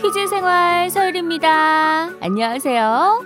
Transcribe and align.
퀴즈 0.00 0.28
생활 0.28 0.88
서율입니다. 0.88 2.10
안녕하세요. 2.20 3.22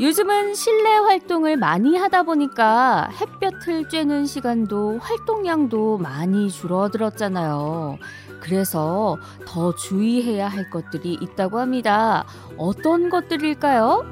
요즘은 0.00 0.54
실내 0.54 0.96
활동을 0.96 1.56
많이 1.56 1.96
하다 1.96 2.24
보니까 2.24 3.08
햇볕을 3.20 3.84
쬐는 3.84 4.26
시간도 4.26 4.98
활동량도 4.98 5.98
많이 5.98 6.50
줄어들었잖아요. 6.50 7.98
그래서 8.40 9.18
더 9.46 9.72
주의해야 9.76 10.48
할 10.48 10.68
것들이 10.68 11.16
있다고 11.20 11.60
합니다. 11.60 12.24
어떤 12.56 13.08
것들일까요? 13.08 14.04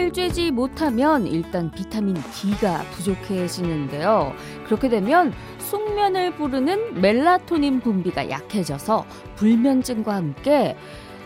햇볕을 0.00 0.12
쬐지 0.12 0.50
못하면 0.50 1.26
일단 1.26 1.70
비타민 1.70 2.14
D가 2.14 2.82
부족해지는데요. 2.92 4.32
그렇게 4.64 4.88
되면 4.88 5.32
숙면을 5.58 6.34
부르는 6.36 7.00
멜라토닌 7.00 7.80
분비가 7.80 8.30
약해져서 8.30 9.04
불면증과 9.36 10.14
함께 10.14 10.76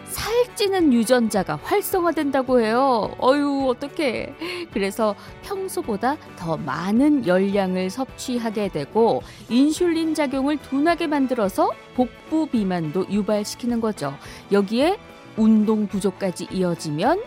살찌는 0.06 0.92
유전자가 0.92 1.58
활성화된다고 1.62 2.60
해요. 2.60 3.10
어유, 3.20 3.66
어떡해. 3.68 4.34
그래서 4.72 5.14
평소보다 5.42 6.16
더 6.36 6.56
많은 6.56 7.26
열량을 7.26 7.90
섭취하게 7.90 8.68
되고 8.68 9.22
인슐린 9.48 10.14
작용을 10.14 10.58
둔하게 10.58 11.06
만들어서 11.08 11.70
복부 11.94 12.46
비만도 12.46 13.06
유발시키는 13.10 13.80
거죠. 13.80 14.14
여기에 14.52 14.98
운동 15.36 15.88
부족까지 15.88 16.46
이어지면 16.52 17.20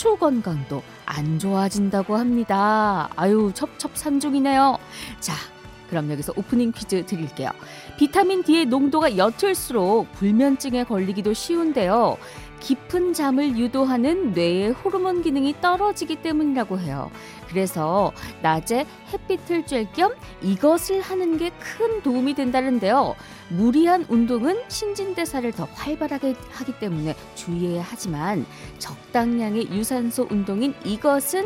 척추 0.00 0.16
건강도 0.16 0.82
안 1.04 1.38
좋아진다고 1.38 2.16
합니다. 2.16 3.10
아유, 3.16 3.52
첩첩산중이네요. 3.52 4.78
자, 5.20 5.34
그럼 5.90 6.10
여기서 6.10 6.32
오프닝 6.36 6.72
퀴즈 6.72 7.04
드릴게요. 7.04 7.50
비타민 7.98 8.42
D의 8.42 8.64
농도가 8.64 9.14
옅을수록 9.18 10.10
불면증에 10.12 10.84
걸리기도 10.84 11.34
쉬운데요. 11.34 12.16
깊은 12.60 13.12
잠을 13.12 13.58
유도하는 13.58 14.32
뇌의 14.32 14.70
호르몬 14.70 15.20
기능이 15.20 15.60
떨어지기 15.60 16.16
때문이라고 16.16 16.78
해요. 16.78 17.10
그래서 17.50 18.12
낮에 18.42 18.86
햇빛을 19.12 19.64
쬐 19.64 19.92
겸 19.92 20.14
이것을 20.42 21.00
하는 21.00 21.36
게 21.36 21.50
큰 21.60 22.02
도움이 22.02 22.34
된다는데요. 22.34 23.16
무리한 23.48 24.06
운동은 24.08 24.62
신진대사를 24.68 25.50
더 25.52 25.64
활발하게 25.74 26.34
하기 26.52 26.78
때문에 26.78 27.14
주의해야 27.34 27.84
하지만 27.86 28.46
적당량의 28.78 29.70
유산소 29.72 30.26
운동인 30.30 30.74
이것은 30.84 31.44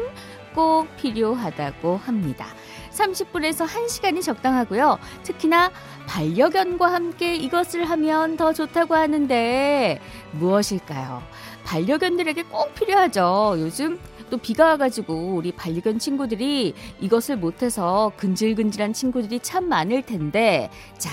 꼭 0.54 0.86
필요하다고 0.96 1.96
합니다. 1.96 2.46
30분에서 2.92 3.66
1시간이 3.66 4.22
적당하고요. 4.22 4.98
특히나 5.24 5.70
반려견과 6.06 6.92
함께 6.92 7.34
이것을 7.34 7.84
하면 7.90 8.36
더 8.36 8.52
좋다고 8.52 8.94
하는데 8.94 10.00
무엇일까요? 10.32 11.22
반려견들에게 11.64 12.42
꼭 12.44 12.72
필요하죠. 12.74 13.56
요즘 13.58 13.98
또 14.30 14.36
비가 14.38 14.66
와가지고 14.66 15.34
우리 15.34 15.52
반려견 15.52 15.98
친구들이 15.98 16.74
이것을 17.00 17.36
못해서 17.36 18.12
근질근질한 18.16 18.92
친구들이 18.92 19.40
참 19.40 19.68
많을 19.68 20.02
텐데 20.02 20.70
자 20.98 21.10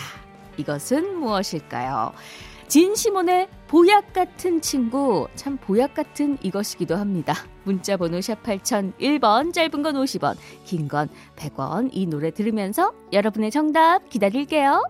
이것은 0.57 1.19
무엇일까요? 1.19 2.13
진시몬의 2.67 3.49
보약 3.67 4.13
같은 4.13 4.61
친구, 4.61 5.27
참 5.35 5.57
보약 5.57 5.93
같은 5.93 6.37
이것이기도 6.41 6.95
합니다. 6.95 7.35
문자 7.65 7.97
번호 7.97 8.21
샵 8.21 8.41
8001번, 8.43 9.53
짧은 9.53 9.81
건 9.81 9.95
50원, 9.95 10.37
긴 10.63 10.87
건 10.87 11.09
100원. 11.35 11.89
이 11.91 12.05
노래 12.05 12.31
들으면서 12.31 12.93
여러분의 13.11 13.51
정답 13.51 14.09
기다릴게요. 14.09 14.83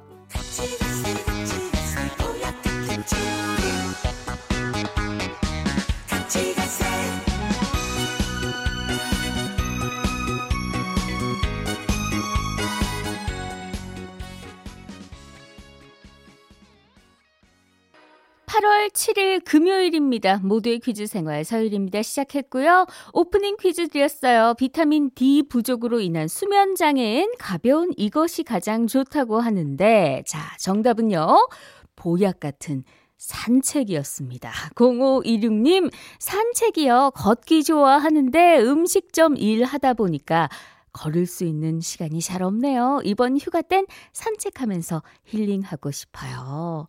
8월 18.81 18.90
7일 18.90 19.46
금요일입니다. 19.46 20.40
모두의 20.44 20.80
퀴즈 20.80 21.06
생활 21.06 21.44
서율입니다. 21.44 22.02
시작했고요. 22.02 22.88
오프닝 23.14 23.58
퀴즈 23.58 23.88
드렸어요. 23.90 24.56
비타민 24.58 25.12
D 25.14 25.44
부족으로 25.47 26.00
인한 26.00 26.28
수면 26.28 26.75
장애엔 26.75 27.34
가벼운 27.38 27.91
이것이 27.96 28.44
가장 28.44 28.88
좋다고 28.88 29.40
하는데 29.40 30.24
자, 30.25 30.40
정답은요. 30.59 31.47
보약 31.96 32.40
같은 32.40 32.84
산책이었습니다. 33.18 34.52
0526님, 34.74 35.91
산책이요. 36.18 37.12
걷기 37.14 37.64
좋아하는데 37.64 38.62
음식점 38.62 39.38
일 39.38 39.64
하다 39.64 39.94
보니까 39.94 40.50
걸을 40.91 41.28
수 41.28 41.44
있는 41.44 41.81
시간이 41.81 42.20
잘 42.20 42.41
없네요. 42.41 43.02
이번 43.03 43.38
휴가 43.38 43.62
땐 43.62 43.86
산책하면서 44.14 45.03
힐링하고 45.25 45.91
싶어요. 45.91 46.88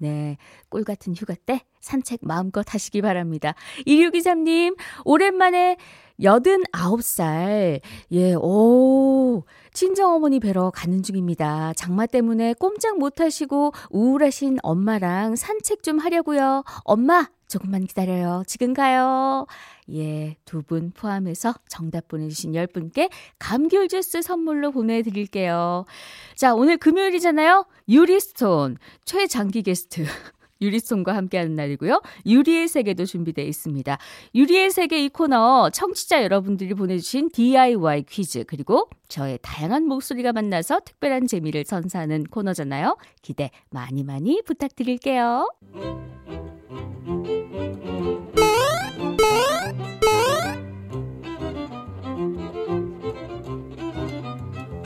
네. 0.00 0.38
꿀 0.70 0.82
같은 0.82 1.14
휴가 1.14 1.34
때 1.34 1.60
산책 1.80 2.20
마음껏 2.22 2.64
하시기 2.72 3.02
바랍니다. 3.02 3.54
2623님, 3.86 4.76
오랜만에 5.04 5.76
89살. 6.20 7.80
예, 8.12 8.34
오. 8.34 9.44
친정어머니 9.72 10.40
뵈러 10.40 10.70
가는 10.70 11.02
중입니다. 11.02 11.72
장마 11.74 12.06
때문에 12.06 12.54
꼼짝 12.54 12.98
못 12.98 13.20
하시고 13.20 13.72
우울하신 13.90 14.58
엄마랑 14.62 15.36
산책 15.36 15.82
좀 15.82 15.98
하려고요. 15.98 16.64
엄마, 16.84 17.28
조금만 17.46 17.84
기다려요. 17.84 18.42
지금 18.46 18.74
가요. 18.74 19.46
예, 19.92 20.36
두 20.44 20.62
분 20.62 20.90
포함해서 20.92 21.54
정답 21.68 22.08
보내주신 22.08 22.52
10분께 22.52 23.10
감귤 23.38 23.88
주스 23.88 24.22
선물로 24.22 24.70
보내드릴게요. 24.72 25.84
자, 26.36 26.54
오늘 26.54 26.76
금요일이잖아요. 26.76 27.66
유리스톤 27.88 28.76
최장기 29.04 29.62
게스트. 29.62 30.04
유리송과 30.62 31.16
함께하는 31.16 31.54
날이고요. 31.56 32.02
유리의 32.26 32.68
세계도 32.68 33.06
준비되어 33.06 33.46
있습니다. 33.46 33.96
유리의 34.34 34.70
세계 34.70 35.02
이 35.02 35.08
코너 35.08 35.70
청취자 35.70 36.22
여러분들이 36.22 36.74
보내주신 36.74 37.30
DIY 37.30 38.02
퀴즈 38.02 38.44
그리고 38.46 38.90
저의 39.08 39.38
다양한 39.40 39.86
목소리가 39.86 40.34
만나서 40.34 40.80
특별한 40.84 41.28
재미를 41.28 41.64
선사하는 41.64 42.24
코너잖아요. 42.24 42.98
기대 43.22 43.50
많이 43.70 44.04
많이 44.04 44.42
부탁드릴게요. 44.44 45.48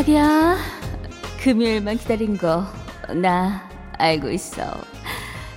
자기야, 0.00 0.56
금요일만 1.42 1.98
기다린 1.98 2.38
거 2.38 2.64
나 3.14 3.68
알고 3.98 4.30
있어. 4.30 4.62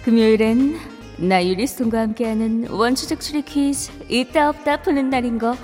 금요일엔 0.04 0.78
나 1.18 1.46
유리스톤과 1.46 1.98
함께하는 2.02 2.68
원초적 2.70 3.22
추리 3.22 3.42
퀴즈 3.42 3.90
있다 4.10 4.50
없다 4.50 4.82
푸는 4.82 5.10
날인 5.10 5.38
거 5.40 5.56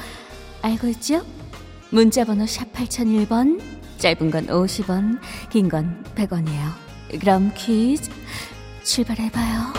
알고 0.62 0.88
있죠? 0.88 1.26
문자번호 1.90 2.46
샵 2.46 2.72
8001번, 2.72 3.60
짧은 3.98 4.32
건 4.32 4.48
50원, 4.48 5.20
긴 5.50 5.68
건 5.68 6.02
100원이에요. 6.16 7.20
그럼 7.20 7.52
퀴즈 7.56 8.10
출발해봐요. 8.84 9.74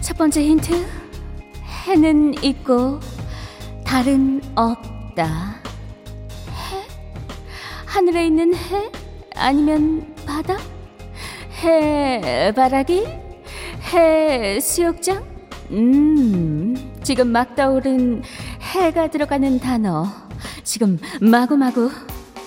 첫 0.00 0.16
번째 0.16 0.42
힌트. 0.42 1.03
해는 1.86 2.42
있고 2.42 2.98
달은 3.84 4.40
없다. 4.54 5.24
해? 5.26 6.86
하늘에 7.84 8.26
있는 8.26 8.54
해? 8.54 8.90
아니면 9.36 10.14
바다? 10.26 10.56
해바라기? 11.62 13.06
해수욕장? 13.92 15.24
음, 15.70 16.92
지금 17.02 17.28
막 17.28 17.54
떠오른 17.54 18.22
해가 18.60 19.08
들어가는 19.08 19.58
단어. 19.60 20.06
지금 20.62 20.98
마구마구 21.20 21.90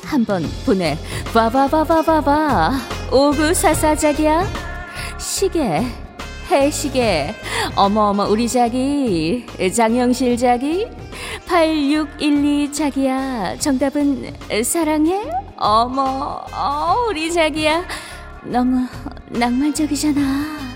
한번 0.04 0.44
보내. 0.66 0.98
봐봐봐봐봐봐. 1.34 2.72
오구사사작이야? 3.12 4.46
시계. 5.20 6.07
해시계. 6.50 7.36
어머어머, 7.76 8.26
우리 8.28 8.48
자기. 8.48 9.46
장영실 9.74 10.38
자기. 10.38 10.88
8612 11.48 12.72
자기야. 12.72 13.58
정답은 13.60 14.34
사랑해? 14.64 15.24
어머, 15.58 16.46
어, 16.54 17.06
우리 17.10 17.32
자기야. 17.32 17.86
너무 18.44 18.86
낭만적이잖아. 19.30 20.68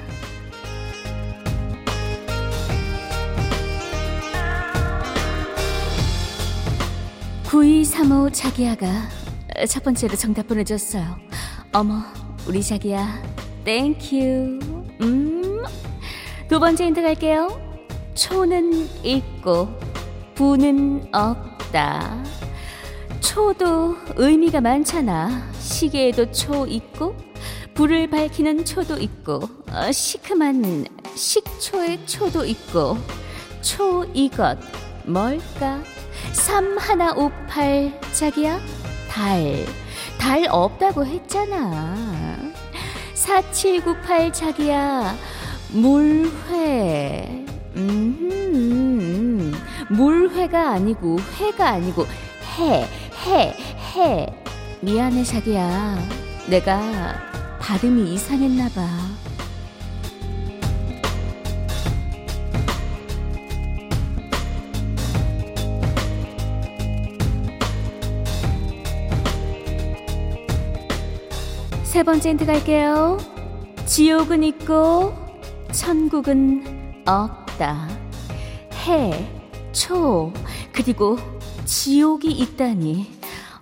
9235 7.51 8.29
자기야가 8.31 8.87
첫 9.67 9.83
번째로 9.83 10.15
정답 10.15 10.47
보내줬어요. 10.47 11.03
어머, 11.73 12.01
우리 12.47 12.63
자기야. 12.63 13.21
Thank 13.65 14.17
you. 14.17 14.59
음. 15.01 15.40
두 16.51 16.59
번째 16.59 16.87
힌트 16.87 17.01
갈게요. 17.01 17.61
초는 18.13 19.05
있고, 19.05 19.69
부는 20.35 21.07
없다. 21.13 22.25
초도 23.21 23.95
의미가 24.17 24.59
많잖아. 24.59 25.49
시계에도 25.57 26.29
초 26.33 26.67
있고, 26.67 27.15
불을 27.73 28.09
밝히는 28.09 28.65
초도 28.65 28.97
있고, 28.97 29.39
어, 29.71 29.91
시큼한 29.93 30.87
식초의 31.15 32.05
초도 32.05 32.43
있고, 32.43 32.97
초 33.61 34.03
이것 34.13 34.57
뭘까? 35.05 35.81
3158 36.33 37.97
자기야 38.11 38.59
달. 39.09 39.65
달 40.19 40.45
없다고 40.49 41.05
했잖아. 41.05 41.95
4798 43.13 44.33
자기야 44.33 45.15
물회. 45.73 47.45
음, 47.77 49.53
물회가 49.89 50.71
아니고 50.71 51.17
회가 51.39 51.69
아니고 51.69 52.05
해, 52.57 52.85
해, 53.25 53.55
해. 53.95 54.27
미안해 54.81 55.23
자기야. 55.23 55.97
내가 56.49 57.15
발음이 57.59 58.13
이상했나 58.13 58.67
봐. 58.69 58.87
세 71.83 72.03
번째 72.03 72.29
힌트 72.29 72.45
갈게요. 72.45 73.17
지옥은 73.85 74.43
있고 74.43 75.30
천국은 75.71 77.03
없다. 77.05 77.87
해, 78.85 79.29
초, 79.71 80.33
그리고 80.71 81.17
지옥이 81.65 82.31
있다니. 82.31 83.09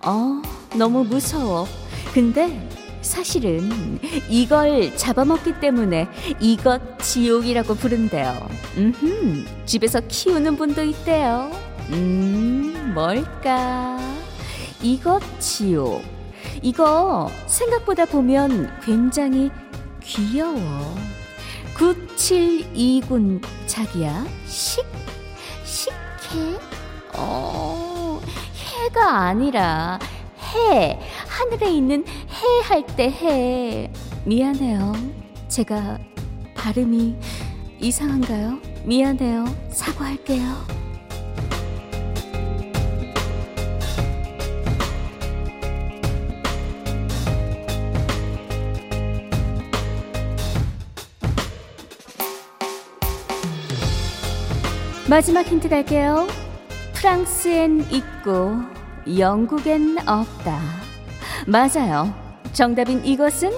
어, 0.04 0.42
너무 0.76 1.04
무서워. 1.04 1.66
근데 2.12 2.68
사실은 3.00 3.98
이걸 4.28 4.96
잡아먹기 4.96 5.60
때문에 5.60 6.08
이것 6.40 6.98
지옥이라고 6.98 7.74
부른대요. 7.74 8.48
음, 8.76 9.46
집에서 9.64 10.00
키우는 10.06 10.56
분도 10.56 10.82
있대요. 10.82 11.50
음, 11.90 12.92
뭘까? 12.94 13.98
이것 14.82 15.22
지옥. 15.38 16.02
이거 16.62 17.30
생각보다 17.46 18.04
보면 18.04 18.70
굉장히 18.84 19.50
귀여워. 20.02 20.94
972군 21.80 23.40
자기야. 23.66 24.26
식? 24.46 24.84
식해? 25.64 26.58
어, 27.16 28.20
해가 28.54 29.16
아니라 29.20 29.98
해. 30.52 31.00
하늘에 31.26 31.72
있는 31.72 32.04
해 32.06 32.60
할 32.68 32.84
때 32.96 33.08
해. 33.10 33.90
미안해요. 34.26 34.92
제가 35.48 35.98
발음이 36.54 37.16
이상한가요? 37.80 38.58
미안해요. 38.84 39.46
사과할게요. 39.70 40.79
마지막 55.08 55.46
힌트 55.46 55.68
갈게요. 55.68 56.26
프랑스엔 56.94 57.86
있고 57.90 58.56
영국엔 59.18 59.98
없다. 60.06 60.60
맞아요. 61.46 62.12
정답인 62.52 63.04
이것은 63.04 63.50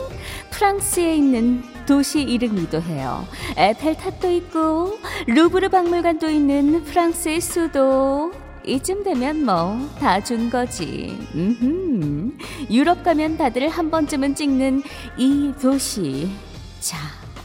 프랑스에 0.50 1.16
있는 1.16 1.62
도시 1.86 2.22
이름이기도 2.22 2.80
해요. 2.82 3.26
에펠탑도 3.56 4.30
있고 4.30 4.98
루브르 5.26 5.68
박물관도 5.70 6.30
있는 6.30 6.84
프랑스의 6.84 7.40
수도. 7.40 8.32
이쯤 8.64 9.02
되면 9.02 9.44
뭐 9.44 9.76
다 9.98 10.20
준 10.20 10.48
거지. 10.48 11.18
음흠. 11.34 12.30
유럽 12.70 13.02
가면 13.02 13.36
다들 13.36 13.68
한 13.68 13.90
번쯤은 13.90 14.36
찍는 14.36 14.84
이 15.18 15.52
도시. 15.60 16.30
자, 16.78 16.96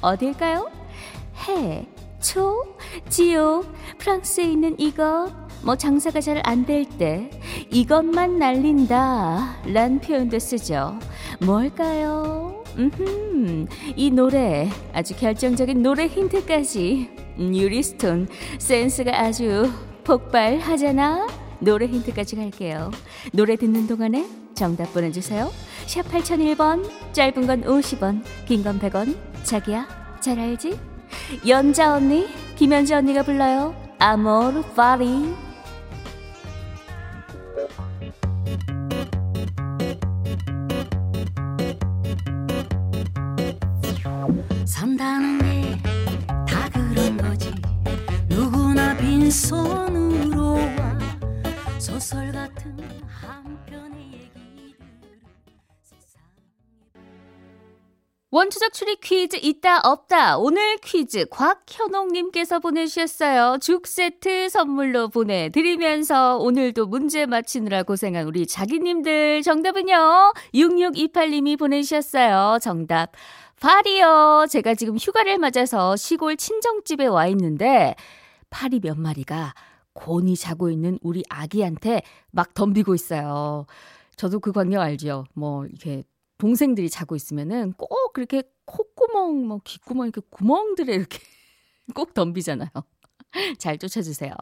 어딜까요? 0.01 0.69
해, 1.47 1.87
초, 2.21 2.75
지옥, 3.09 3.71
프랑스에 3.99 4.43
있는 4.45 4.75
이것, 4.79 5.31
뭐 5.63 5.75
장사가 5.75 6.21
잘 6.21 6.41
안 6.45 6.65
될 6.65 6.85
때 6.97 7.29
이것만 7.71 8.37
날린다 8.39 9.57
란 9.65 9.99
표현도 9.99 10.39
쓰죠. 10.39 10.97
뭘까요? 11.39 12.63
음흠, 12.77 13.65
이 13.95 14.11
노래 14.11 14.69
아주 14.93 15.15
결정적인 15.15 15.81
노래 15.81 16.05
힌트까지 16.07 17.09
음, 17.39 17.55
유리스톤 17.55 18.27
센스가 18.59 19.19
아주 19.19 19.71
폭발하잖아. 20.03 21.27
노래 21.59 21.87
힌트까지 21.87 22.35
갈게요. 22.35 22.91
노래 23.33 23.55
듣는 23.55 23.87
동안에 23.87 24.25
정답 24.53 24.93
보내주세요. 24.93 25.49
샵 25.87 26.03
8001번, 26.11 26.87
짧은 27.13 27.47
건 27.47 27.61
50원, 27.63 28.23
긴 28.47 28.63
건 28.63 28.79
100원. 28.79 29.15
자기야, 29.43 29.87
잘 30.19 30.39
알지? 30.39 30.77
연자 31.47 31.93
언니, 31.93 32.27
김연지 32.55 32.93
언니가 32.93 33.23
불러요. 33.23 33.75
아모르 33.99 34.61
파리. 34.75 35.46
원투적 58.37 58.71
추리 58.71 58.97
퀴즈 58.97 59.35
있다 59.41 59.79
없다. 59.79 60.37
오늘 60.37 60.77
퀴즈 60.77 61.25
곽현옥님께서 61.31 62.59
보내주셨어요. 62.59 63.57
죽 63.59 63.87
세트 63.87 64.49
선물로 64.49 65.09
보내드리면서 65.09 66.37
오늘도 66.37 66.85
문제 66.85 67.25
맞히느라 67.25 67.81
고생한 67.81 68.27
우리 68.27 68.45
자기님들 68.45 69.41
정답은요. 69.41 70.33
6628님이 70.53 71.57
보내주셨어요. 71.57 72.59
정답 72.61 73.13
파리요. 73.59 74.45
제가 74.51 74.75
지금 74.75 74.97
휴가를 74.97 75.39
맞아서 75.39 75.95
시골 75.95 76.37
친정집에 76.37 77.07
와 77.07 77.25
있는데 77.25 77.95
파리 78.51 78.79
몇 78.79 78.99
마리가 78.99 79.55
곤히 79.93 80.35
자고 80.35 80.69
있는 80.69 80.99
우리 81.01 81.23
아기한테 81.27 82.03
막 82.29 82.53
덤비고 82.53 82.93
있어요. 82.93 83.65
저도 84.15 84.39
그 84.39 84.51
광경 84.51 84.79
알죠. 84.79 85.25
뭐 85.33 85.65
이렇게 85.65 86.03
동생들이 86.37 86.89
자고 86.89 87.15
있으면은 87.15 87.73
꼭 87.73 88.13
그렇게 88.13 88.43
콧구멍, 88.65 89.47
뭐 89.47 89.61
귓구멍 89.63 90.07
이렇게 90.07 90.21
구멍들에 90.29 90.93
이렇게 90.93 91.19
꼭 91.95 92.13
덤비잖아요. 92.13 92.69
잘 93.59 93.77
쫓아주세요. 93.77 94.33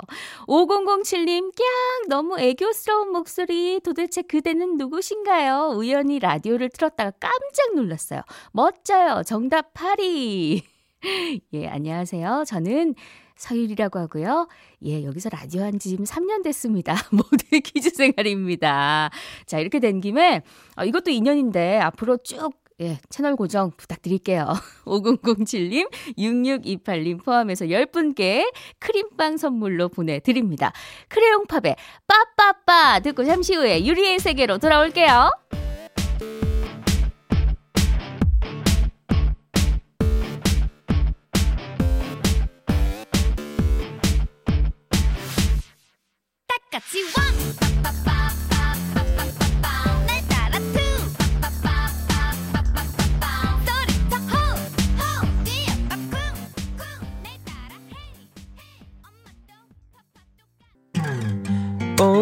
5007님, 0.48 1.52
깍! 1.56 2.08
너무 2.08 2.40
애교스러운 2.40 3.12
목소리. 3.12 3.80
도대체 3.84 4.22
그대는 4.22 4.78
누구신가요? 4.78 5.74
우연히 5.76 6.20
라디오를 6.20 6.70
틀었다가 6.70 7.12
깜짝 7.20 7.76
놀랐어요. 7.76 8.22
멋져요. 8.52 9.24
정답 9.26 9.74
8위. 9.74 10.75
예, 11.54 11.68
안녕하세요. 11.68 12.44
저는 12.48 12.96
서율이라고 13.36 14.00
하고요. 14.00 14.48
예, 14.86 15.04
여기서 15.04 15.30
라디오 15.30 15.62
한 15.64 15.78
지 15.78 15.90
지금 15.90 16.06
3년 16.06 16.44
됐습니다. 16.44 16.96
모두의 17.12 17.62
퀴즈 17.62 17.90
생활입니다. 17.92 19.10
자, 19.46 19.60
이렇게 19.60 19.80
된 19.80 20.00
김에, 20.02 20.42
어, 20.78 20.86
이것도 20.86 21.12
인연인데, 21.12 21.80
앞으로 21.80 22.18
쭉 22.24 22.52
예, 22.82 22.98
채널 23.10 23.38
고정 23.38 23.72
부탁드릴게요. 23.78 24.48
5007님, 24.86 25.90
6628님 26.18 27.24
포함해서 27.24 27.66
10분께 27.66 28.52
크림빵 28.80 29.38
선물로 29.38 29.88
보내드립니다. 29.90 30.74
크레용팝의 31.08 31.76
빠빠빠 32.06 33.00
듣고 33.00 33.24
잠시 33.24 33.56
후에 33.56 33.86
유리의 33.86 34.20
세계로 34.20 34.58
돌아올게요. 34.58 35.30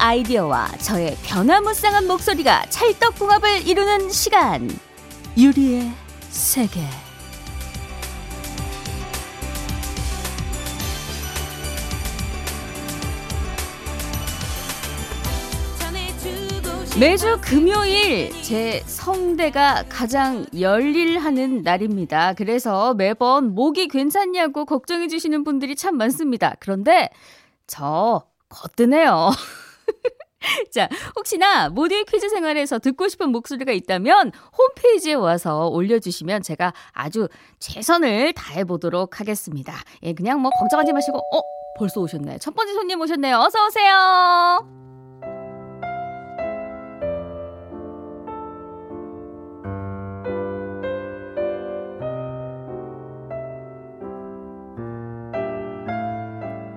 아이디어와 0.00 0.68
저의 0.78 1.14
변화무쌍한 1.22 2.06
목소리가 2.06 2.64
찰떡궁합을 2.70 3.66
이루는 3.68 4.08
시간. 4.08 4.70
유리의 5.36 5.92
세계. 6.30 6.80
매주 16.98 17.38
금요일 17.42 18.30
제 18.42 18.82
성대가 18.86 19.84
가장 19.88 20.46
열일하는 20.58 21.62
날입니다. 21.62 22.32
그래서 22.34 22.94
매번 22.94 23.54
목이 23.54 23.88
괜찮냐고 23.88 24.64
걱정해 24.64 25.08
주시는 25.08 25.44
분들이 25.44 25.76
참 25.76 25.96
많습니다. 25.96 26.56
그런데 26.58 27.10
저 27.66 28.22
거뜬해요. 28.48 29.30
자, 30.70 30.88
혹시나 31.16 31.68
모두의 31.68 32.04
퀴즈 32.04 32.28
생활에서 32.28 32.78
듣고 32.78 33.08
싶은 33.08 33.30
목소리가 33.30 33.72
있다면 33.72 34.32
홈페이지에 34.56 35.14
와서 35.14 35.68
올려주시면 35.68 36.42
제가 36.42 36.72
아주 36.92 37.28
최선을 37.58 38.32
다해보도록 38.32 39.20
하겠습니다. 39.20 39.74
예, 40.02 40.14
그냥 40.14 40.40
뭐 40.40 40.50
걱정하지 40.50 40.92
마시고, 40.92 41.18
어? 41.18 41.42
벌써 41.78 42.00
오셨네. 42.00 42.38
첫 42.38 42.54
번째 42.54 42.74
손님 42.74 43.00
오셨네요. 43.00 43.38
어서오세요. 43.38 44.66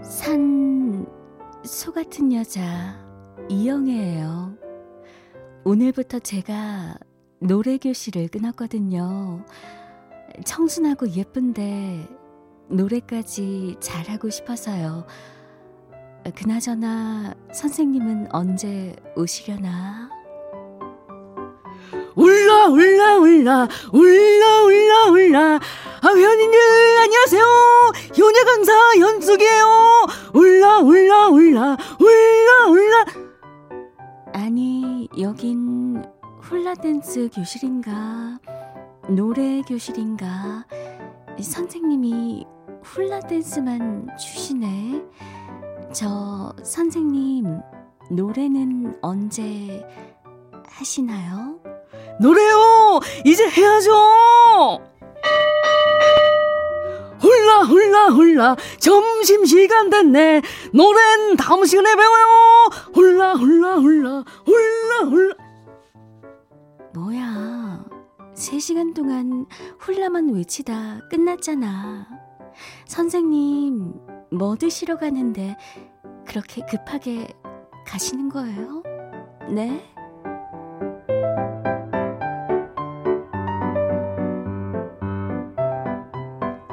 산, 0.03 1.05
소 1.65 1.91
같은 1.91 2.31
여자, 2.33 3.02
이영애예요. 3.49 4.55
오늘부터 5.63 6.19
제가 6.19 6.95
노래 7.39 7.77
교실을 7.77 8.27
끊었거든요. 8.29 9.45
청순하고 10.45 11.09
예쁜데 11.09 12.07
노래까지 12.69 13.75
잘하고 13.79 14.29
싶어서요. 14.29 15.05
그나저나 16.35 17.33
선생님은 17.53 18.27
언제 18.31 18.95
오시려나? 19.15 20.09
울라 22.15 22.67
울라 22.67 23.17
울라 23.17 23.67
울라 23.91 24.63
울라 24.63 25.05
울라 25.09 25.59
아 26.01 26.07
회원님들 26.15 26.59
안녕하세요 26.99 27.43
효녀 28.17 28.43
강사 28.45 28.73
연숙이에요 28.99 30.05
울라 30.33 30.79
울라 30.79 31.29
울라 31.29 31.77
울라 31.99 32.67
울라 32.67 33.05
여긴 35.19 36.03
훌라댄스 36.41 37.29
교실인가 37.33 38.39
노래 39.09 39.61
교실인가 39.61 40.65
선생님이 41.39 42.45
훌라댄스만 42.83 44.09
주시네 44.17 45.03
저 45.93 46.53
선생님 46.63 47.59
노래는 48.09 48.97
언제 49.01 49.85
하시나요? 50.67 51.59
노래요! 52.19 52.99
이제 53.25 53.47
해야죠! 53.49 53.91
훌라 57.63 58.07
훌라. 58.07 58.55
점심시간 58.79 59.89
됐네. 59.89 60.41
노래는 60.73 61.37
다음 61.37 61.65
시간에 61.65 61.95
배워요. 61.95 62.69
훌라 62.93 63.33
훌라 63.33 63.75
훌라. 63.77 64.23
훌라 64.45 65.09
훌라. 65.09 65.35
뭐야. 66.93 67.85
3시간 68.35 68.93
동안 68.95 69.45
훌라만 69.79 70.33
외치다 70.33 71.01
끝났잖아. 71.09 72.07
선생님 72.87 73.93
뭐 74.31 74.55
드시러 74.55 74.97
가는데 74.97 75.55
그렇게 76.27 76.65
급하게 76.69 77.27
가시는 77.85 78.29
거예요? 78.29 78.83
네? 79.49 79.83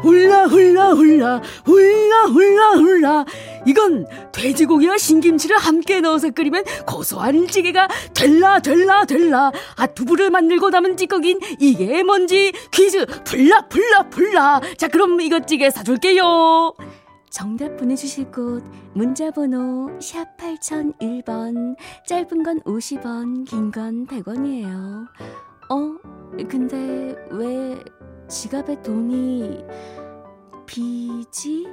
훌라 0.02 0.46
훌라 0.46 0.90
훌라 0.94 1.42
훌라 1.64 2.22
훌라 2.26 2.72
훌라. 2.74 3.24
이건 3.66 4.06
돼지고기와 4.32 4.96
신김치를 4.98 5.58
함께 5.58 6.00
넣어서 6.00 6.30
끓이면 6.30 6.64
고소한 6.86 7.46
찌개가 7.46 7.88
될라 8.14 8.60
될라 8.60 9.04
될라. 9.04 9.52
아 9.76 9.86
두부를 9.86 10.30
만들고 10.30 10.70
담은 10.70 10.96
찌꺼긴 10.96 11.38
이게 11.58 12.02
뭔지 12.02 12.52
퀴즈. 12.70 13.04
풀라 13.24 13.68
풀라 13.68 14.08
풀라. 14.08 14.60
자 14.78 14.88
그럼 14.88 15.20
이것 15.20 15.46
찌개 15.46 15.70
사줄게요. 15.70 16.74
정답 17.30 17.76
보내주실 17.76 18.32
곳 18.32 18.64
문자번호 18.94 19.90
샵 20.00 20.36
8001번. 20.38 21.76
짧은 22.06 22.42
건 22.42 22.60
50원 22.62 23.46
긴 23.48 23.70
건 23.70 24.06
100원이에요. 24.06 25.06
어? 25.68 25.94
근데 26.48 27.14
왜 27.30 27.78
지갑에 28.30 28.80
돈이 28.82 29.64
비지? 30.64 31.66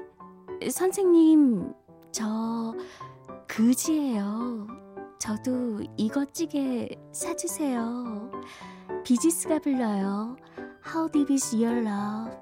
선생님, 0.72 1.72
저 2.12 2.74
그지예요. 3.48 4.66
저도 5.20 5.84
이것찌개 5.98 6.90
사주세요. 7.12 8.32
비지스가 9.04 9.60
불러요. 9.60 10.36
How 10.84 11.08
deep 11.12 11.32
is 11.32 11.56
your 11.56 11.78
love? 11.88 12.36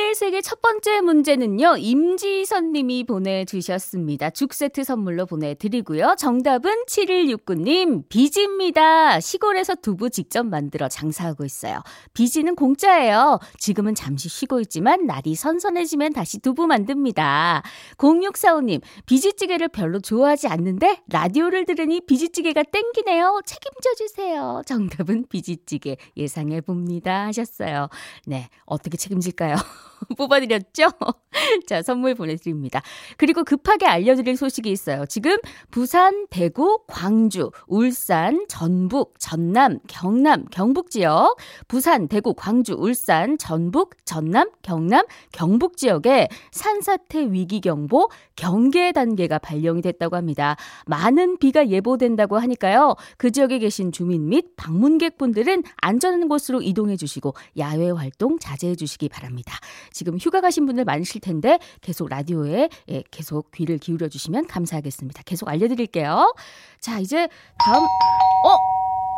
유리의 0.00 0.14
세계 0.14 0.40
첫 0.40 0.62
번째 0.62 1.02
문제는요, 1.02 1.76
임지선 1.76 2.72
님이 2.72 3.04
보내주셨습니다. 3.04 4.30
죽 4.30 4.54
세트 4.54 4.82
선물로 4.82 5.26
보내드리고요. 5.26 6.14
정답은 6.18 6.84
7169님, 6.86 8.08
비지입니다. 8.08 9.20
시골에서 9.20 9.76
두부 9.76 10.10
직접 10.10 10.44
만들어 10.46 10.88
장사하고 10.88 11.44
있어요. 11.44 11.82
비지는 12.14 12.56
공짜예요. 12.56 13.38
지금은 13.58 13.94
잠시 13.94 14.28
쉬고 14.28 14.60
있지만 14.60 15.06
날이 15.06 15.34
선선해지면 15.34 16.12
다시 16.12 16.38
두부 16.40 16.66
만듭니다. 16.66 17.62
0645님, 17.98 18.80
비지찌개를 19.06 19.68
별로 19.68 20.00
좋아하지 20.00 20.48
않는데 20.48 21.02
라디오를 21.08 21.66
들으니 21.66 22.00
비지찌개가 22.00 22.64
땡기네요. 22.64 23.42
책임져 23.44 23.94
주세요. 23.96 24.62
정답은 24.66 25.26
비지찌개 25.28 25.96
예상해 26.16 26.60
봅니다. 26.60 27.26
하셨어요. 27.26 27.88
네, 28.26 28.48
어떻게 28.64 28.96
책임질까요? 28.96 29.56
뽑아드렸죠? 30.16 30.88
자, 31.66 31.82
선물 31.82 32.14
보내드립니다. 32.14 32.82
그리고 33.16 33.44
급하게 33.44 33.86
알려드릴 33.86 34.36
소식이 34.36 34.70
있어요. 34.70 35.06
지금 35.06 35.36
부산, 35.70 36.26
대구, 36.28 36.80
광주, 36.86 37.50
울산, 37.66 38.46
전북, 38.48 39.14
전남, 39.18 39.78
경남, 39.86 40.46
경북 40.50 40.90
지역, 40.90 41.36
부산, 41.68 42.08
대구, 42.08 42.34
광주, 42.34 42.74
울산, 42.74 43.38
전북, 43.38 43.96
전남, 44.04 44.50
경남, 44.62 45.06
경북 45.32 45.76
지역에 45.76 46.28
산사태 46.50 47.30
위기경보 47.30 48.10
경계 48.36 48.92
단계가 48.92 49.38
발령이 49.38 49.82
됐다고 49.82 50.16
합니다. 50.16 50.56
많은 50.86 51.38
비가 51.38 51.68
예보된다고 51.68 52.38
하니까요. 52.38 52.96
그 53.16 53.30
지역에 53.30 53.58
계신 53.58 53.92
주민 53.92 54.28
및 54.28 54.56
방문객분들은 54.56 55.62
안전한 55.76 56.28
곳으로 56.28 56.62
이동해 56.62 56.96
주시고 56.96 57.34
야외 57.58 57.90
활동 57.90 58.38
자제해 58.38 58.74
주시기 58.74 59.08
바랍니다. 59.08 59.58
지금 59.92 60.18
휴가 60.18 60.40
가신 60.40 60.66
분들 60.66 60.84
많으실 60.84 61.20
텐데 61.20 61.58
계속 61.80 62.08
라디오에 62.08 62.68
예, 62.88 63.02
계속 63.10 63.50
귀를 63.52 63.78
기울여 63.78 64.08
주시면 64.08 64.46
감사하겠습니다. 64.46 65.22
계속 65.24 65.48
알려드릴게요. 65.48 66.34
자, 66.80 66.98
이제 66.98 67.28
다음 67.58 67.84
어? 67.84 68.56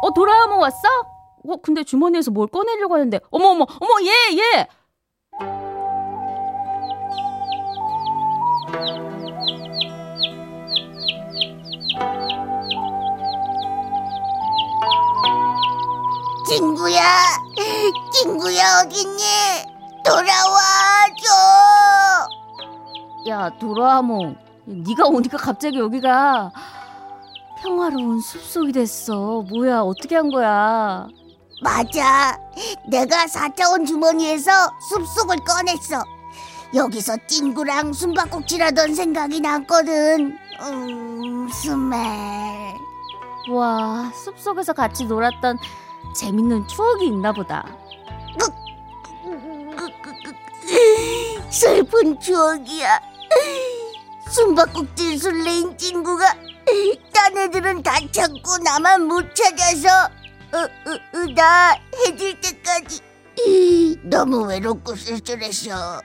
어 0.03 0.13
도라에몽 0.13 0.59
왔어? 0.61 0.89
어 1.45 1.57
근데 1.63 1.83
주머니에서 1.85 2.31
뭘 2.31 2.47
꺼내려고 2.49 2.95
하는데 2.95 3.19
어머 3.31 3.49
어머 3.51 3.67
어머 3.81 3.91
얘 4.03 4.37
얘. 4.39 4.67
친구야, 16.47 17.03
친구야 18.13 18.83
어딨니? 18.85 19.72
돌아와줘. 20.05 21.27
야 23.29 23.51
도라에몽 23.59 24.37
네가 24.67 25.07
오니까 25.07 25.37
갑자기 25.39 25.79
여기가 25.79 26.51
평화로운 27.61 28.21
숲속이 28.21 28.73
됐어. 28.73 29.43
뭐야 29.49 29.81
어떻게 29.81 30.17
한 30.17 30.31
거야? 30.31 31.07
맞아, 31.63 32.37
내가 32.89 33.29
사자원 33.29 33.87
주머니에서 33.87 34.51
숲속을 34.91 35.37
꺼냈어. 35.45 36.03
여기서 36.75 37.17
친구랑 37.29 37.93
숨바꼭질하던 37.93 38.95
생각이 38.97 39.41
났거든. 39.41 40.37
음, 40.63 41.49
스멜. 41.49 42.75
와 43.51 44.11
숲속에서 44.13 44.73
같이 44.73 45.05
놀았던 45.05 45.59
재밌는 46.17 46.67
추억이 46.67 47.07
있나 47.07 47.33
보다. 47.33 47.65
슬픈 51.53 52.19
추억이야. 52.19 52.99
숨바꼭질 54.31 55.19
술래인 55.19 55.77
친구가 55.77 56.35
딴 57.13 57.37
애들은 57.37 57.83
다 57.83 57.97
찾고 58.11 58.59
나만 58.65 59.03
못 59.03 59.35
찾아서 59.35 59.89
어, 60.55 60.59
어, 60.59 61.19
어, 61.19 61.35
나 61.35 61.77
해질 62.07 62.41
때까지 62.41 63.01
너무 64.05 64.47
외롭고 64.47 64.97
쓸쓸했어. 64.97 66.01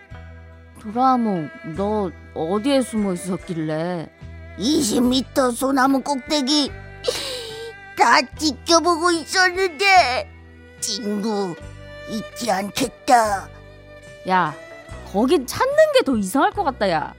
도라에몽 0.81 1.49
너 1.77 2.11
어디에 2.33 2.81
숨어 2.81 3.13
있었길래? 3.13 4.09
20m 4.59 5.55
소나무 5.55 6.01
꼭대기 6.01 6.71
다 7.97 8.21
지켜보고 8.37 9.11
있었는데 9.11 10.29
친구 10.81 11.55
잊지 12.09 12.51
않겠다. 12.51 13.47
야 14.29 14.66
거긴 15.11 15.45
찾는 15.47 15.75
게 15.93 16.03
더 16.05 16.15
이상할 16.17 16.51
것 16.51 16.63
같다 16.63 16.89
야. 16.89 17.13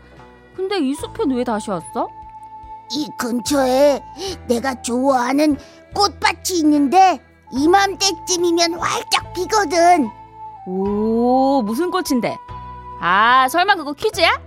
근데 0.57 0.79
이 0.79 0.95
숲엔 0.95 1.31
왜 1.33 1.45
다시 1.45 1.71
왔어? 1.71 2.09
이 2.91 3.09
근처에 3.19 4.03
내가 4.47 4.81
좋아하는 4.83 5.57
꽃밭이 5.95 6.59
있는데 6.61 7.21
이맘때쯤이면 7.53 8.75
활짝 8.75 9.33
피거든. 9.35 10.11
오 10.67 11.63
무슨 11.63 11.91
꽃인데? 11.91 12.37
아 13.01 13.47
설마 13.49 13.75
그거 13.77 13.93
퀴즈야? 13.93 14.41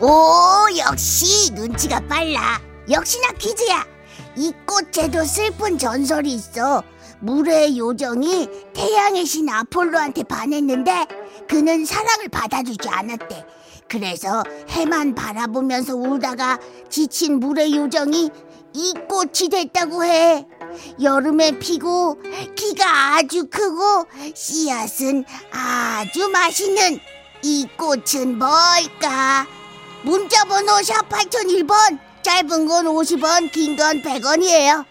오, 0.00 0.66
역시 0.78 1.52
눈치가 1.52 2.00
빨라. 2.08 2.58
역시나 2.88 3.32
퀴즈야. 3.32 3.84
이 4.36 4.52
꽃에도 4.66 5.24
슬픈 5.24 5.76
전설이 5.76 6.32
있어. 6.32 6.82
물의 7.20 7.76
요정이 7.78 8.48
태양의 8.74 9.26
신 9.26 9.48
아폴로한테 9.48 10.24
반했는데 10.24 11.06
그는 11.48 11.84
사랑을 11.84 12.28
받아주지 12.28 12.88
않았대. 12.88 13.44
그래서 13.88 14.42
해만 14.68 15.14
바라보면서 15.14 15.96
울다가 15.96 16.58
지친 16.88 17.40
물의 17.40 17.74
요정이 17.74 18.30
이 18.72 18.94
꽃이 19.08 19.48
됐다고 19.50 20.04
해. 20.04 20.46
여름에 21.02 21.58
피고 21.58 22.16
키가 22.54 23.16
아주 23.16 23.48
크고 23.50 24.06
씨앗은 24.34 25.24
아주 25.50 26.28
맛있는 26.28 27.00
이 27.42 27.66
꽃은 27.76 28.38
뭘까? 28.38 29.46
문자번호 30.04 30.80
샵 30.82 31.08
8001번 31.08 31.98
짧은 32.22 32.66
건 32.66 32.84
50원 32.86 33.50
긴 33.50 33.76
건 33.76 34.00
100원이에요 34.02 34.84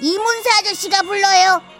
이문세 0.00 0.50
아저씨가 0.60 1.02
불러요 1.02 1.60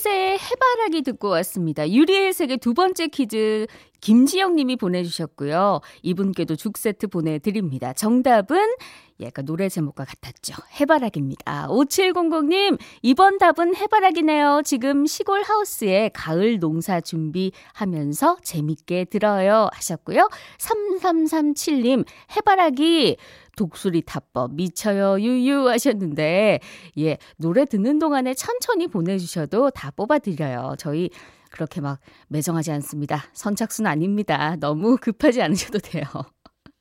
이문세의 0.00 0.38
해바라기 0.38 1.02
듣고 1.02 1.28
왔습니다. 1.28 1.88
유리의 1.88 2.32
세계 2.32 2.56
두 2.56 2.74
번째 2.74 3.08
퀴즈 3.08 3.66
김지영 4.00 4.56
님이 4.56 4.76
보내주셨고요. 4.76 5.80
이분께도 6.02 6.56
죽 6.56 6.78
세트 6.78 7.08
보내드립니다. 7.08 7.92
정답은 7.92 8.74
약간 9.20 9.44
노래 9.44 9.68
제목과 9.68 10.04
같았죠. 10.04 10.54
해바라기입니다. 10.80 11.68
5700님, 11.68 12.78
이번 13.02 13.36
답은 13.38 13.76
해바라기네요. 13.76 14.62
지금 14.64 15.04
시골 15.04 15.42
하우스에 15.42 16.10
가을 16.14 16.58
농사 16.58 17.00
준비하면서 17.00 18.38
재밌게 18.42 19.04
들어요. 19.04 19.68
하셨고요. 19.72 20.30
3337님, 20.58 22.06
해바라기 22.36 23.18
독수리 23.60 24.00
타법 24.06 24.54
미쳐요 24.54 25.20
유유 25.20 25.68
하셨는데 25.68 26.60
예 26.98 27.18
노래 27.36 27.66
듣는 27.66 27.98
동안에 27.98 28.32
천천히 28.32 28.86
보내주셔도 28.88 29.68
다 29.68 29.90
뽑아드려요 29.90 30.76
저희 30.78 31.10
그렇게 31.50 31.82
막 31.82 31.98
매정하지 32.28 32.72
않습니다 32.72 33.24
선착순 33.34 33.86
아닙니다 33.86 34.56
너무 34.60 34.96
급하지 34.96 35.42
않으셔도 35.42 35.78
돼요 35.78 36.04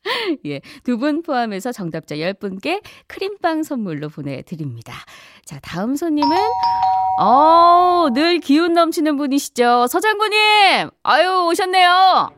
예, 0.46 0.62
두 0.86 0.98
분 0.98 1.22
포함해서 1.22 1.74
정답자 1.74 2.16
10분께 2.16 2.82
크림빵 3.08 3.64
선물로 3.64 4.08
보내드립니다. 4.08 4.94
자, 5.44 5.60
다음 5.62 5.98
손님은, 5.98 6.38
어, 7.20 8.08
늘 8.14 8.40
기운 8.40 8.72
넘치는 8.74 9.18
분이시죠. 9.18 9.88
서장군님! 9.88 10.90
아유, 11.04 11.48
오셨네요. 11.50 12.30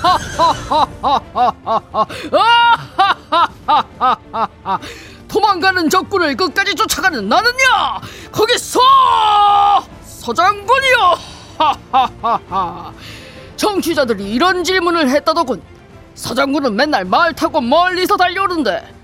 도망가는 5.28 5.90
적군을 5.90 6.36
끝까지 6.36 6.74
쫓아가는 6.74 7.28
나는야 7.28 8.00
거기서! 8.32 8.80
서장군이요! 10.04 11.18
정취자들이 13.56 14.32
이런 14.32 14.64
질문을 14.64 15.08
했다더군. 15.10 15.62
서장군은 16.14 16.74
맨날 16.74 17.04
말 17.04 17.34
타고 17.34 17.60
멀리서 17.60 18.16
달려오는데. 18.16 18.94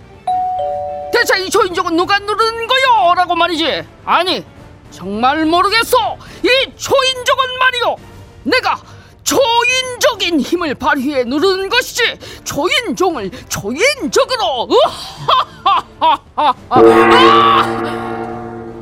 대체 1.12 1.44
이 1.44 1.50
초인종은 1.50 1.96
누가 1.96 2.18
누르는 2.18 2.66
거요? 2.66 3.14
라고 3.14 3.34
말이지. 3.34 3.84
아니 4.04 4.44
정말 4.90 5.44
모르겠어 5.46 6.16
이 6.42 6.48
초인종은 6.76 7.58
말이요. 7.58 7.96
내가 8.44 8.78
초인적인 9.26 10.40
힘을 10.40 10.74
발휘해 10.76 11.24
누르는 11.24 11.68
것이지 11.68 12.18
초인종을 12.44 13.30
초인적으로. 13.48 14.68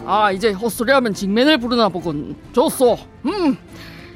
아 0.07 0.31
이제 0.33 0.53
헛소리하면 0.53 1.15
직맨을 1.15 1.59
부르나 1.59 1.89
보군. 1.89 2.37
좋소. 2.53 2.99
음. 3.25 3.57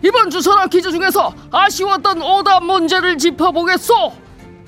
이번 0.05 0.29
주선화 0.31 0.67
퀴즈 0.67 0.93
중에서 0.93 1.33
아쉬웠던 1.51 2.23
오답 2.23 2.63
문제를 2.63 3.17
짚어보겠소. 3.17 4.13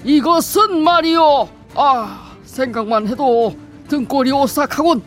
이것은 0.05 0.83
말이요 0.83 1.49
아 1.75 2.33
생각만 2.44 3.07
해도 3.07 3.55
등골이 3.88 4.33
오싹하군. 4.33 5.03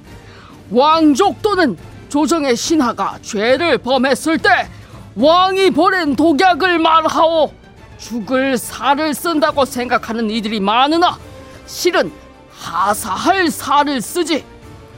왕족 0.70 1.42
또는 1.42 1.76
조정의 2.10 2.56
신하가 2.56 3.18
죄를 3.24 3.80
범했을 3.80 4.38
때 4.38 4.70
왕이 5.16 5.72
보낸 5.72 6.16
독약을 6.16 6.80
말하오. 6.80 7.52
죽을 7.98 8.58
살을 8.58 9.14
쓴다고 9.14 9.64
생각하는 9.66 10.30
이들이 10.30 10.60
많으나 10.60 11.18
실은 11.66 12.12
하사할 12.52 13.50
살을 13.50 14.02
쓰지. 14.02 14.44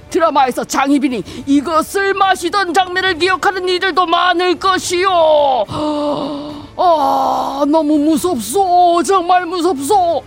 드라마에서 0.10 0.64
장희빈이 0.64 1.24
이것을 1.46 2.14
마시던 2.14 2.74
장면을 2.74 3.16
기억하는 3.18 3.68
이들도 3.68 4.06
많을 4.06 4.58
것이요. 4.58 5.10
아 6.78 7.64
너무 7.68 7.98
무섭소. 7.98 9.04
정말 9.04 9.46
무섭소. 9.46 10.24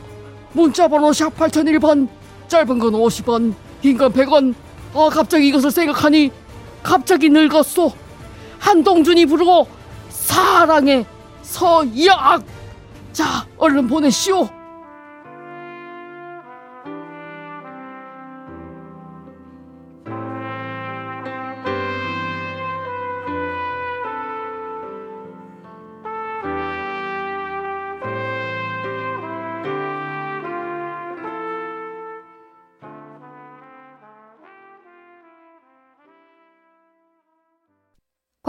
문자번호 0.52 1.12
샵 1.12 1.34
8001번 1.36 2.08
짧은 2.48 2.78
건 2.78 2.92
50원 2.92 3.54
긴 3.80 3.96
건 3.96 4.12
100원. 4.12 4.54
아 4.94 5.08
갑자기 5.10 5.48
이것을 5.48 5.70
생각하니 5.70 6.30
갑자기 6.82 7.30
늙었소. 7.30 7.92
한동준이 8.58 9.24
부르고 9.26 9.66
사랑의 10.28 11.06
서약 11.42 12.44
자 13.14 13.46
얼른 13.56 13.88
보내시오 13.88 14.46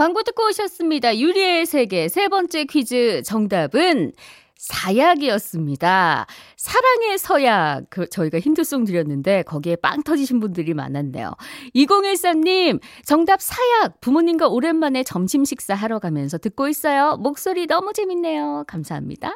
광고 0.00 0.22
듣고 0.22 0.46
오셨습니다. 0.46 1.18
유리의 1.18 1.66
세계 1.66 2.08
세 2.08 2.28
번째 2.28 2.64
퀴즈 2.64 3.20
정답은 3.22 4.12
사약이었습니다. 4.60 6.26
사랑의 6.56 7.18
서약. 7.18 7.84
그 7.90 8.08
저희가 8.08 8.38
힌트송 8.38 8.84
드렸는데 8.84 9.42
거기에 9.42 9.76
빵 9.76 10.02
터지신 10.02 10.38
분들이 10.38 10.74
많았네요. 10.74 11.32
2013님, 11.74 12.80
정답 13.04 13.40
사약. 13.40 14.00
부모님과 14.00 14.48
오랜만에 14.48 15.02
점심 15.02 15.44
식사 15.44 15.74
하러 15.74 15.98
가면서 15.98 16.38
듣고 16.38 16.68
있어요. 16.68 17.16
목소리 17.16 17.66
너무 17.66 17.92
재밌네요. 17.92 18.64
감사합니다. 18.66 19.32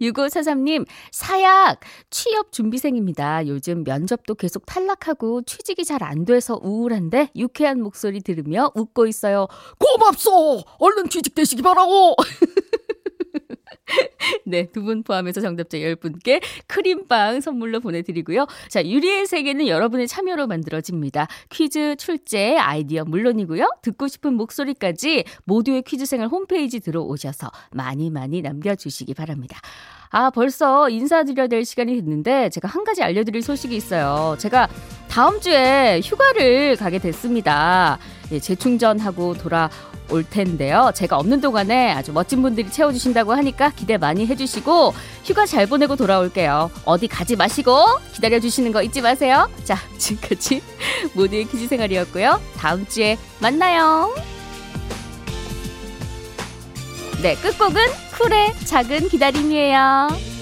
6543님, 0.00 0.86
사약. 1.10 1.80
취업 2.10 2.52
준비생입니다. 2.52 3.46
요즘 3.48 3.82
면접도 3.84 4.34
계속 4.34 4.66
탈락하고 4.66 5.42
취직이 5.42 5.84
잘 5.84 5.96
안 6.06 6.24
돼서 6.26 6.60
우울한데 6.62 7.30
유쾌한 7.34 7.80
목소리 7.80 8.20
들으며 8.20 8.70
웃고 8.74 9.06
있어요. 9.06 9.48
고맙소 9.78 10.62
얼른 10.78 11.08
취직되시기 11.08 11.62
바라고 11.62 12.14
네, 14.44 14.66
두 14.66 14.82
분 14.82 15.02
포함해서 15.02 15.40
정답자 15.40 15.78
10분께 15.78 16.40
크림빵 16.66 17.40
선물로 17.40 17.80
보내드리고요. 17.80 18.46
자, 18.68 18.84
유리의 18.84 19.26
세계는 19.26 19.66
여러분의 19.68 20.06
참여로 20.08 20.46
만들어집니다. 20.46 21.26
퀴즈, 21.50 21.96
출제, 21.96 22.56
아이디어 22.56 23.04
물론이고요. 23.04 23.68
듣고 23.82 24.08
싶은 24.08 24.34
목소리까지 24.34 25.24
모두의 25.44 25.82
퀴즈생활 25.82 26.28
홈페이지 26.28 26.80
들어오셔서 26.80 27.50
많이 27.72 28.10
많이 28.10 28.42
남겨주시기 28.42 29.14
바랍니다. 29.14 29.58
아, 30.10 30.30
벌써 30.30 30.88
인사드려야 30.88 31.48
될 31.48 31.64
시간이 31.64 31.94
됐는데 31.96 32.50
제가 32.50 32.68
한 32.68 32.84
가지 32.84 33.02
알려드릴 33.02 33.42
소식이 33.42 33.74
있어요. 33.74 34.36
제가 34.38 34.68
다음 35.08 35.40
주에 35.40 36.00
휴가를 36.02 36.76
가게 36.76 36.98
됐습니다. 36.98 37.98
예, 38.30 38.38
재충전하고 38.38 39.34
돌아올 39.34 39.70
텐데요. 40.28 40.90
제가 40.94 41.16
없는 41.18 41.40
동안에 41.40 41.92
아주 41.92 42.12
멋진 42.12 42.42
분들이 42.42 42.70
채워주신다고 42.70 43.32
하니까 43.34 43.70
기대 43.70 43.96
많이 43.96 44.26
해주시고 44.26 44.94
휴가 45.24 45.46
잘 45.46 45.66
보내고 45.66 45.96
돌아올게요. 45.96 46.70
어디 46.84 47.08
가지 47.08 47.36
마시고 47.36 47.84
기다려주시는 48.12 48.72
거 48.72 48.82
잊지 48.82 49.00
마세요. 49.00 49.48
자, 49.64 49.76
지금까지 49.98 50.62
모두의 51.14 51.44
퀴즈 51.44 51.66
생활이었고요. 51.68 52.40
다음 52.56 52.86
주에 52.86 53.18
만나요. 53.40 54.14
네, 57.22 57.34
끝곡은 57.36 57.80
쿨의 58.18 58.54
작은 58.64 59.08
기다림이에요. 59.08 60.35